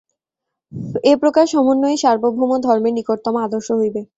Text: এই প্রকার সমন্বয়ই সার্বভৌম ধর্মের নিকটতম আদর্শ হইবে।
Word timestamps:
এই 1.03 1.15
প্রকার 1.21 1.45
সমন্বয়ই 1.47 2.01
সার্বভৌম 2.03 2.51
ধর্মের 2.65 2.93
নিকটতম 2.97 3.35
আদর্শ 3.45 3.67
হইবে। 3.79 4.01